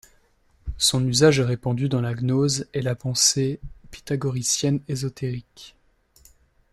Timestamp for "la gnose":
2.01-2.65